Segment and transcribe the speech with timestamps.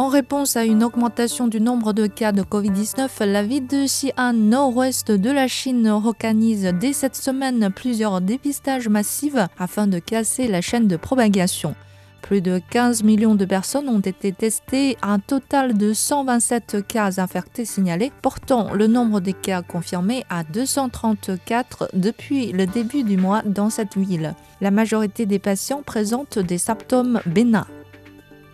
[0.00, 4.32] En réponse à une augmentation du nombre de cas de Covid-19, la ville de Xi'an,
[4.32, 10.62] nord-ouest de la Chine, organise dès cette semaine plusieurs dépistages massifs afin de casser la
[10.62, 11.74] chaîne de propagation.
[12.22, 17.66] Plus de 15 millions de personnes ont été testées, un total de 127 cas infectés
[17.66, 23.68] signalés, portant le nombre des cas confirmés à 234 depuis le début du mois dans
[23.68, 24.34] cette ville.
[24.62, 27.66] La majorité des patients présentent des symptômes bénins.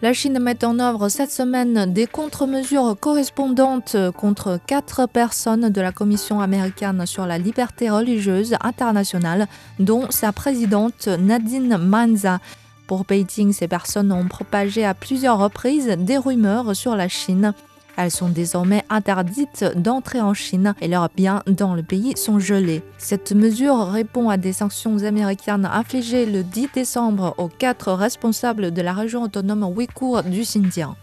[0.02, 5.90] La Chine met en œuvre cette semaine des contre-mesures correspondantes contre quatre personnes de la
[5.90, 9.46] Commission américaine sur la liberté religieuse internationale,
[9.78, 12.40] dont sa présidente Nadine Manza.
[12.86, 17.54] Pour Beijing, ces personnes ont propagé à plusieurs reprises des rumeurs sur la Chine.
[17.96, 22.82] Elles sont désormais interdites d'entrer en Chine et leurs biens dans le pays sont gelés.
[22.98, 28.82] Cette mesure répond à des sanctions américaines infligées le 10 décembre aux quatre responsables de
[28.82, 30.94] la région autonome ouïghour du Xinjiang.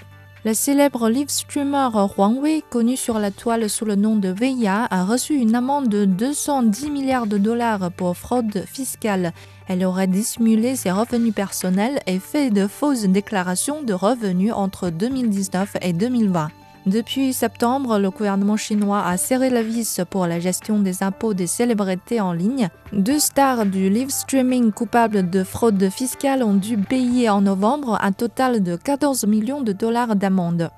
[0.45, 4.89] Le célèbre live streamer Huang Wei, connu sur la toile sous le nom de Weiya,
[4.91, 9.31] a reçu une amende de 210 milliards de dollars pour fraude fiscale.
[9.69, 15.77] Elle aurait dissimulé ses revenus personnels et fait de fausses déclarations de revenus entre 2019
[15.81, 16.49] et 2020.
[16.85, 21.47] Depuis septembre, le gouvernement chinois a serré la vis pour la gestion des impôts des
[21.47, 22.67] célébrités en ligne.
[22.91, 28.11] Deux stars du live streaming coupables de fraude fiscale ont dû payer en novembre un
[28.11, 30.71] total de 14 millions de dollars d'amende.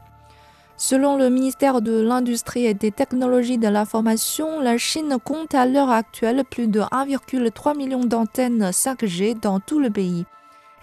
[0.78, 5.90] Selon le ministère de l'Industrie et des Technologies de l'Information, la Chine compte à l'heure
[5.90, 10.26] actuelle plus de 1,3 million d'antennes 5G dans tout le pays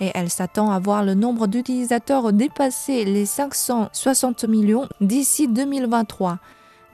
[0.01, 6.39] et elle s'attend à voir le nombre d'utilisateurs dépasser les 560 millions d'ici 2023.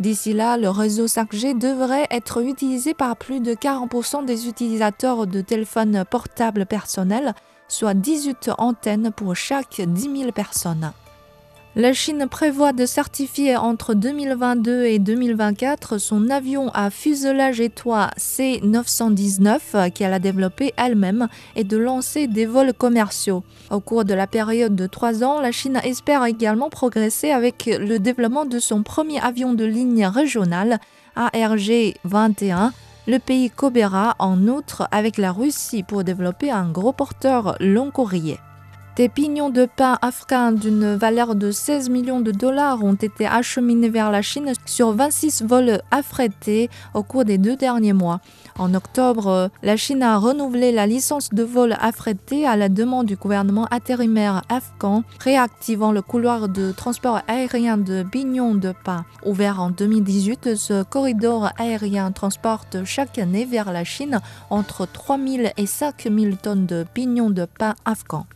[0.00, 5.40] D'ici là, le réseau 5G devrait être utilisé par plus de 40% des utilisateurs de
[5.40, 7.34] téléphones portables personnels,
[7.66, 10.92] soit 18 antennes pour chaque 10 000 personnes.
[11.80, 19.92] La Chine prévoit de certifier entre 2022 et 2024 son avion à fuselage étoile C919
[19.92, 23.44] qu'elle a développé elle-même et de lancer des vols commerciaux.
[23.70, 28.00] Au cours de la période de trois ans, la Chine espère également progresser avec le
[28.00, 30.80] développement de son premier avion de ligne régionale
[31.14, 32.72] ARG-21.
[33.06, 38.40] Le pays coopérera en outre avec la Russie pour développer un gros porteur long courrier.
[38.98, 43.90] Des pignons de pain africains d'une valeur de 16 millions de dollars ont été acheminés
[43.90, 48.18] vers la Chine sur 26 vols affrétés au cours des deux derniers mois.
[48.58, 53.14] En octobre, la Chine a renouvelé la licence de vol affrété à la demande du
[53.14, 59.04] gouvernement intérimaire afghan, réactivant le couloir de transport aérien de pignons de pain.
[59.24, 64.20] Ouvert en 2018, ce corridor aérien transporte chaque année vers la Chine
[64.50, 68.26] entre 3000 et 5000 tonnes de pignons de pain afghans.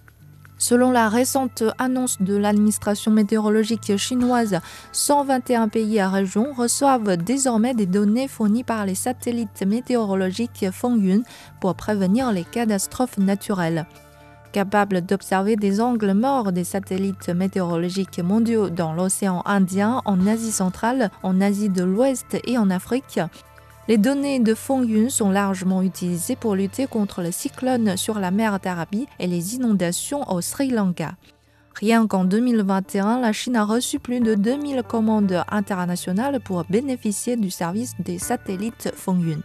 [0.62, 4.60] Selon la récente annonce de l'administration météorologique chinoise,
[4.92, 11.22] 121 pays et régions reçoivent désormais des données fournies par les satellites météorologiques Fengyun
[11.60, 13.86] pour prévenir les catastrophes naturelles.
[14.52, 21.10] Capable d'observer des angles morts des satellites météorologiques mondiaux dans l'océan Indien, en Asie centrale,
[21.24, 23.18] en Asie de l'Ouest et en Afrique,
[23.88, 28.60] les données de Fengyun sont largement utilisées pour lutter contre les cyclones sur la mer
[28.60, 31.12] d'Arabie et les inondations au Sri Lanka.
[31.74, 37.50] Rien qu'en 2021, la Chine a reçu plus de 2000 commandes internationales pour bénéficier du
[37.50, 39.40] service des satellites Fengyun.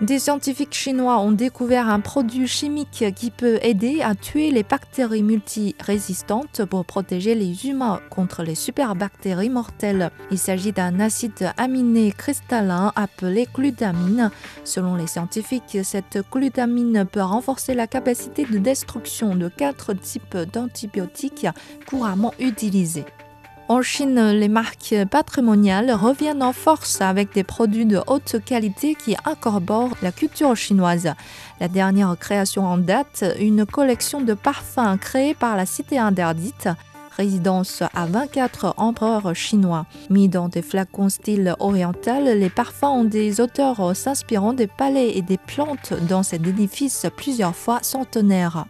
[0.00, 5.22] Des scientifiques chinois ont découvert un produit chimique qui peut aider à tuer les bactéries
[5.22, 10.10] multirésistantes pour protéger les humains contre les superbactéries mortelles.
[10.32, 14.32] Il s'agit d'un acide aminé cristallin appelé glutamine.
[14.64, 21.46] Selon les scientifiques, cette glutamine peut renforcer la capacité de destruction de quatre types d'antibiotiques
[21.86, 23.04] couramment utilisés.
[23.66, 29.16] En Chine, les marques patrimoniales reviennent en force avec des produits de haute qualité qui
[29.24, 31.14] incorporent la culture chinoise.
[31.60, 36.68] La dernière création en date, une collection de parfums créée par la Cité interdite,
[37.16, 39.86] résidence à 24 empereurs chinois.
[40.10, 45.22] Mis dans des flacons style oriental, les parfums ont des auteurs s'inspirant des palais et
[45.22, 48.66] des plantes dans cet édifice plusieurs fois centenaire.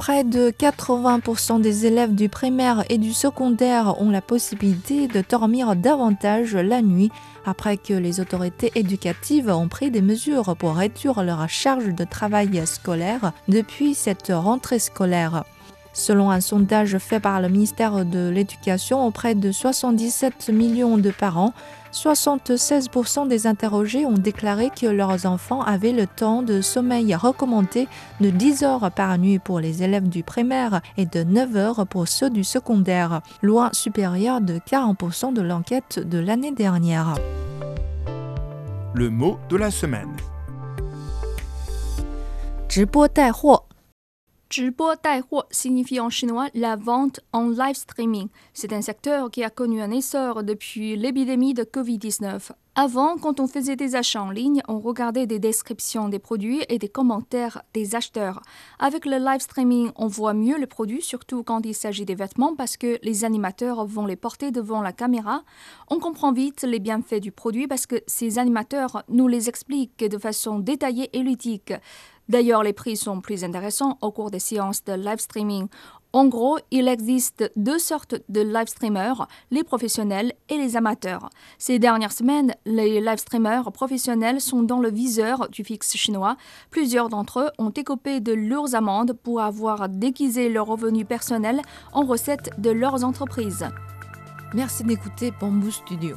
[0.00, 5.76] Près de 80% des élèves du primaire et du secondaire ont la possibilité de dormir
[5.76, 7.12] davantage la nuit
[7.44, 12.66] après que les autorités éducatives ont pris des mesures pour réduire leur charge de travail
[12.66, 15.44] scolaire depuis cette rentrée scolaire.
[15.92, 21.52] Selon un sondage fait par le ministère de l'Éducation auprès de 77 millions de parents,
[21.91, 27.87] 76% des interrogés ont déclaré que leurs enfants avaient le temps de sommeil recommandé
[28.19, 32.07] de 10 heures par nuit pour les élèves du primaire et de 9 heures pour
[32.07, 37.15] ceux du secondaire, loin supérieur de 40% de l'enquête de l'année dernière.
[38.93, 40.15] Le mot de la semaine.
[42.75, 43.63] 直播带货
[44.55, 48.29] 直播带货 signifie en chinois la vente en live streaming.
[48.53, 52.51] C'est un secteur qui a connu un essor depuis l'épidémie de Covid-19.
[52.75, 56.79] Avant, quand on faisait des achats en ligne, on regardait des descriptions des produits et
[56.79, 58.41] des commentaires des acheteurs.
[58.79, 62.55] Avec le live streaming, on voit mieux les produits, surtout quand il s'agit des vêtements,
[62.55, 65.43] parce que les animateurs vont les porter devant la caméra.
[65.89, 70.17] On comprend vite les bienfaits du produit parce que ces animateurs nous les expliquent de
[70.17, 71.73] façon détaillée et ludique.
[72.30, 75.66] D'ailleurs, les prix sont plus intéressants au cours des séances de live streaming.
[76.12, 81.28] En gros, il existe deux sortes de live streamers, les professionnels et les amateurs.
[81.58, 86.36] Ces dernières semaines, les live streamers professionnels sont dans le viseur du fixe chinois.
[86.70, 91.62] Plusieurs d'entre eux ont écopé de lourdes amendes pour avoir déguisé leurs revenus personnels
[91.92, 93.66] en recettes de leurs entreprises.
[94.54, 96.16] Merci d'écouter Bamboo Studio.